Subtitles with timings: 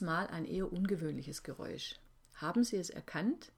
[0.00, 1.96] Mal ein eher ungewöhnliches Geräusch.
[2.34, 3.52] Haben Sie es erkannt?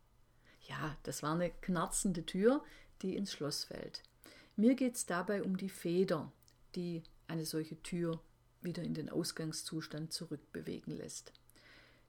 [0.63, 2.65] Ja, das war eine knarzende Tür,
[3.03, 4.03] die ins Schloss fällt.
[4.57, 6.31] Mir geht es dabei um die Feder,
[6.75, 8.21] die eine solche Tür
[8.61, 11.33] wieder in den Ausgangszustand zurückbewegen lässt.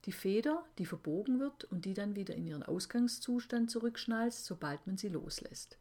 [0.05, 4.97] Die Feder, die verbogen wird und die dann wieder in ihren Ausgangszustand zurückschnalzt, sobald man
[4.97, 5.77] sie loslässt.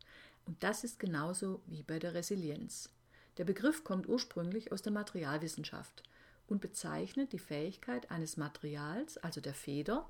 [0.46, 2.91] Und das ist genauso wie bei der Resilienz.
[3.39, 6.03] Der Begriff kommt ursprünglich aus der Materialwissenschaft
[6.46, 10.08] und bezeichnet die Fähigkeit eines Materials, also der Feder,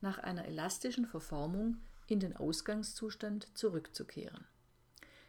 [0.00, 4.44] nach einer elastischen Verformung in den Ausgangszustand zurückzukehren.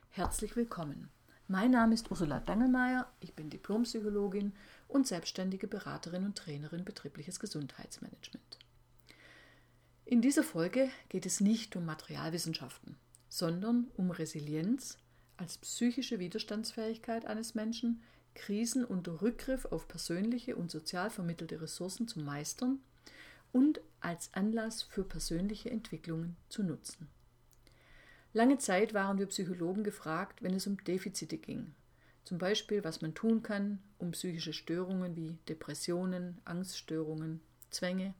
[0.10, 1.10] Herzlich willkommen.
[1.48, 4.54] Mein Name ist Ursula Dangelmeier, ich bin Diplompsychologin
[4.88, 8.60] und selbstständige Beraterin und Trainerin betriebliches Gesundheitsmanagement.
[10.06, 12.98] In dieser Folge geht es nicht um Materialwissenschaften,
[13.30, 14.98] sondern um Resilienz
[15.38, 18.04] als psychische Widerstandsfähigkeit eines Menschen,
[18.36, 22.80] Krisen unter Rückgriff auf persönliche und sozial vermittelte Ressourcen zu meistern
[23.52, 27.08] und als Anlass für persönliche Entwicklungen zu nutzen.
[28.34, 31.74] Lange Zeit waren wir Psychologen gefragt, wenn es um Defizite ging.
[32.24, 38.14] Zum Beispiel, was man tun kann, um psychische Störungen wie Depressionen, Angststörungen, Zwänge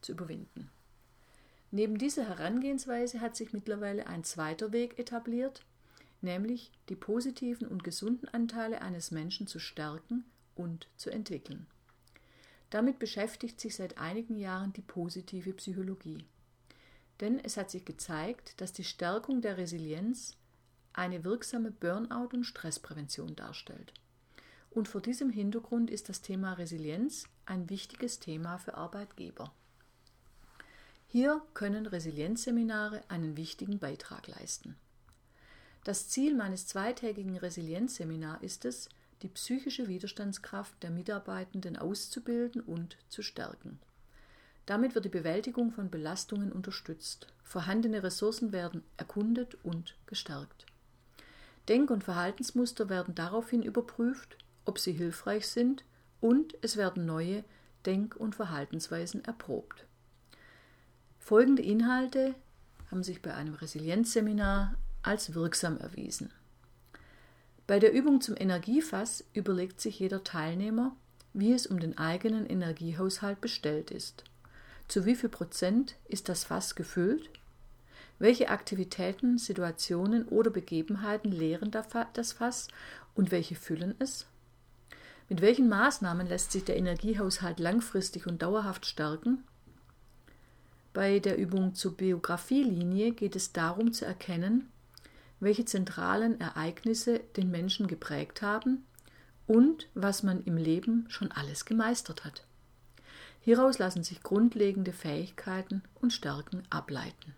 [0.00, 0.70] zu überwinden.
[1.70, 5.64] Neben dieser Herangehensweise hat sich mittlerweile ein zweiter Weg etabliert,
[6.22, 11.66] nämlich die positiven und gesunden Anteile eines Menschen zu stärken und zu entwickeln.
[12.70, 16.24] Damit beschäftigt sich seit einigen Jahren die positive Psychologie.
[17.20, 20.36] Denn es hat sich gezeigt, dass die Stärkung der Resilienz
[20.92, 23.92] eine wirksame Burnout- und Stressprävention darstellt.
[24.70, 29.52] Und vor diesem Hintergrund ist das Thema Resilienz ein wichtiges Thema für Arbeitgeber.
[31.06, 34.76] Hier können Resilienzseminare einen wichtigen Beitrag leisten.
[35.84, 38.88] Das Ziel meines zweitägigen Resilienzseminars ist es,
[39.22, 43.78] die psychische Widerstandskraft der Mitarbeitenden auszubilden und zu stärken.
[44.66, 47.26] Damit wird die Bewältigung von Belastungen unterstützt.
[47.42, 50.66] Vorhandene Ressourcen werden erkundet und gestärkt.
[51.68, 55.84] Denk- und Verhaltensmuster werden daraufhin überprüft, ob sie hilfreich sind
[56.20, 57.44] und es werden neue
[57.86, 59.84] Denk- und Verhaltensweisen erprobt.
[61.18, 62.34] Folgende Inhalte
[62.90, 66.30] haben sich bei einem Resilienzseminar als wirksam erwiesen.
[67.66, 70.94] Bei der Übung zum Energiefass überlegt sich jeder Teilnehmer,
[71.32, 74.24] wie es um den eigenen Energiehaushalt bestellt ist.
[74.88, 77.30] Zu wie viel Prozent ist das Fass gefüllt?
[78.18, 82.68] Welche Aktivitäten, Situationen oder Begebenheiten leeren das Fass
[83.14, 84.26] und welche füllen es?
[85.28, 89.44] Mit welchen Maßnahmen lässt sich der Energiehaushalt langfristig und dauerhaft stärken?
[90.92, 94.68] Bei der Übung zur Biografielinie geht es darum zu erkennen,
[95.42, 98.86] welche zentralen Ereignisse den Menschen geprägt haben
[99.48, 102.44] und was man im Leben schon alles gemeistert hat.
[103.40, 107.34] Hieraus lassen sich grundlegende Fähigkeiten und Stärken ableiten.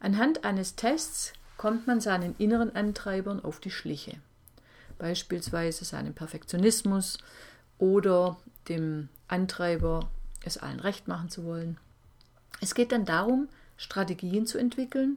[0.00, 4.18] Anhand eines Tests kommt man seinen inneren Antreibern auf die Schliche,
[4.98, 7.16] beispielsweise seinem Perfektionismus
[7.78, 8.36] oder
[8.68, 10.10] dem Antreiber,
[10.44, 11.78] es allen recht machen zu wollen.
[12.60, 13.48] Es geht dann darum,
[13.78, 15.16] Strategien zu entwickeln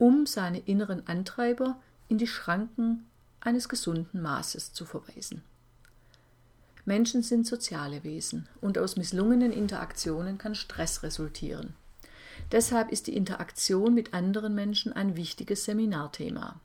[0.00, 1.78] um seine inneren Antreiber
[2.08, 3.06] in die Schranken
[3.40, 5.42] eines gesunden Maßes zu verweisen.
[6.86, 11.74] Menschen sind soziale Wesen und aus misslungenen Interaktionen kann Stress resultieren.
[12.50, 16.58] Deshalb ist die Interaktion mit anderen Menschen ein wichtiges Seminarthema.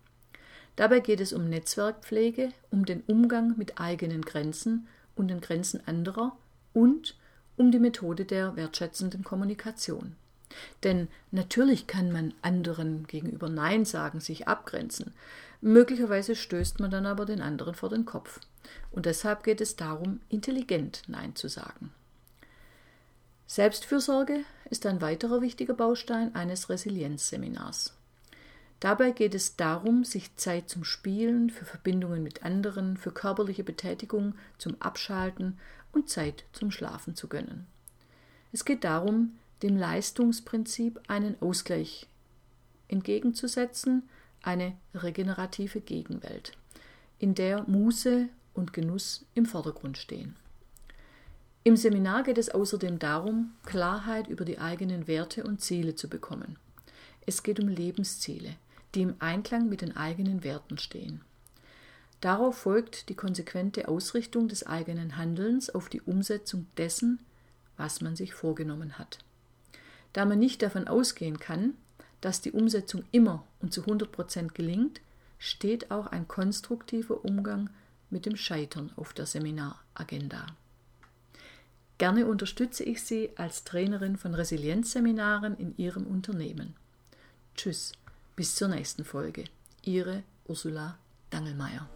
[0.78, 6.38] Dabei geht es um Netzwerkpflege, um den Umgang mit eigenen Grenzen und den Grenzen anderer
[6.74, 7.18] und
[7.58, 10.16] um die Methode der wertschätzenden Kommunikation.
[10.84, 15.14] Denn natürlich kann man anderen gegenüber Nein sagen, sich abgrenzen.
[15.62, 18.40] Möglicherweise stößt man dann aber den anderen vor den Kopf.
[18.92, 21.92] Und deshalb geht es darum, intelligent Nein zu sagen.
[23.48, 27.94] Selbstfürsorge ist ein weiterer wichtiger Baustein eines Resilienzseminars.
[28.80, 34.36] Dabei geht es darum, sich Zeit zum Spielen, für Verbindungen mit anderen, für körperliche Betätigung,
[34.58, 35.58] zum Abschalten
[35.92, 37.68] und Zeit zum Schlafen zu gönnen.
[38.52, 42.08] Es geht darum, dem Leistungsprinzip einen Ausgleich
[42.88, 44.04] entgegenzusetzen,
[44.42, 46.52] eine regenerative Gegenwelt,
[47.20, 50.36] in der Muße und Genuss im Vordergrund stehen.
[51.64, 56.60] Im Seminar geht es außerdem darum, Klarheit über die eigenen Werte und Ziele zu bekommen.
[57.26, 58.56] Es geht um Lebensziele,
[58.94, 61.22] die im Einklang mit den eigenen Werten stehen.
[62.22, 67.20] Darauf folgt die konsequente Ausrichtung des eigenen Handelns auf die Umsetzung dessen,
[67.78, 69.20] was man sich vorgenommen hat.
[70.16, 71.74] Da man nicht davon ausgehen kann,
[72.22, 75.02] dass die Umsetzung immer und zu 100 Prozent gelingt,
[75.40, 77.70] steht auch ein konstruktiver Umgang
[78.10, 80.46] mit dem Scheitern auf der Seminaragenda.
[81.98, 86.78] Gerne unterstütze ich Sie als Trainerin von Resilienzseminaren in Ihrem Unternehmen.
[87.56, 87.92] Tschüss,
[88.38, 89.44] bis zur nächsten Folge.
[89.84, 90.98] Ihre Ursula
[91.30, 91.90] Dangelmeier.